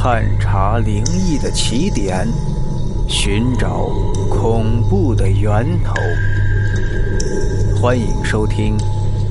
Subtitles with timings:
[0.00, 2.24] 探查灵异的起点，
[3.08, 3.88] 寻找
[4.30, 5.92] 恐怖的源头。
[7.82, 8.78] 欢迎收听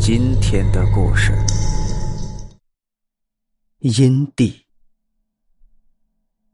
[0.00, 1.32] 今天的故事
[4.00, 4.50] 《阴地》。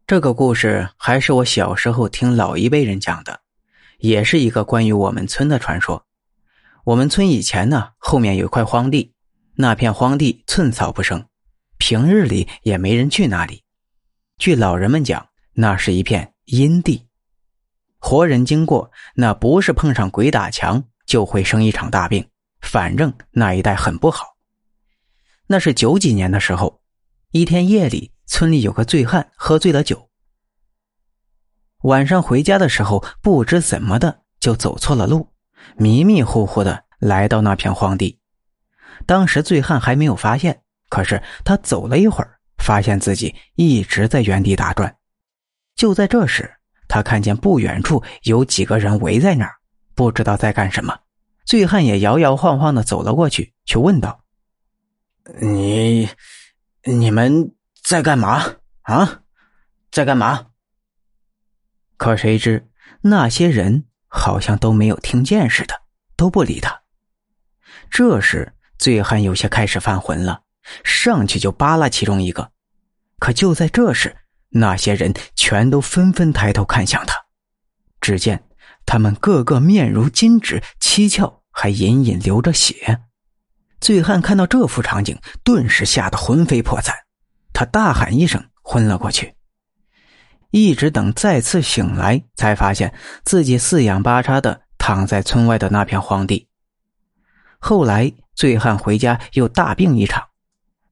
[0.07, 3.43] 这个故事还是我小时候听老一辈人讲的，
[3.99, 6.07] 也是一个关于我们村的传说。
[6.85, 9.13] 我们村以前呢，后面有块荒地，
[9.57, 11.27] 那片荒地寸草不生，
[11.77, 13.65] 平日里也没人去那里。
[14.39, 17.09] 据老人们讲，那是一片阴地，
[17.99, 22.25] 活人经过，那不是碰上鬼打墙，就会生一场大病。
[22.61, 24.37] 反正那一带很不好。
[25.49, 26.83] 那是九几年的时候，
[27.33, 30.09] 一天夜里，村里有个醉汉喝醉了酒，
[31.83, 35.33] 晚上回家的时候，不知怎么的就走错了路，
[35.77, 38.21] 迷迷糊糊的来到那片荒地。
[39.05, 42.38] 当时醉汉还没有发现，可是他走了一会儿。
[42.59, 44.95] 发现自己一直在原地打转，
[45.75, 46.53] 就在这时，
[46.87, 49.55] 他看见不远处有几个人围在那儿，
[49.95, 50.99] 不知道在干什么。
[51.45, 54.23] 醉汉也摇摇晃晃的走了过去，去问道
[55.41, 56.09] ：“你，
[56.85, 59.23] 你们在干嘛啊？
[59.91, 60.49] 在干嘛？”
[61.97, 62.69] 可谁知
[63.01, 65.75] 那些人好像都没有听见似的，
[66.17, 66.83] 都不理他。
[67.91, 70.43] 这时，醉汉有些开始犯浑了，
[70.85, 72.51] 上去就扒拉其中一个。
[73.19, 74.17] 可就在这时，
[74.51, 77.17] 那些人全都纷纷抬头看向他。
[78.01, 78.45] 只见
[78.87, 83.01] 他们个个面如金纸，七窍还隐隐流着血。
[83.81, 86.95] 醉汉看到这幅场景，顿时吓得魂飞魄散，
[87.53, 89.35] 他大喊一声，昏了过去。
[90.51, 96.49] 一直等再次醒来，才发现自己四仰八叉的躺在村外的那片荒地。
[97.59, 100.28] 后来，醉汉回家又大病一场。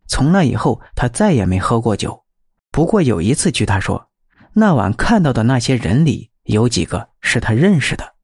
[0.06, 2.24] 从那以后，他再也没喝过酒。
[2.70, 4.08] 不过有一次，据他说，
[4.52, 8.14] 那晚看到的那些人里有几个是他认识的，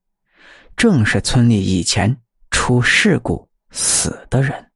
[0.76, 2.16] 正是村里以前
[2.50, 4.71] 出事故死的人。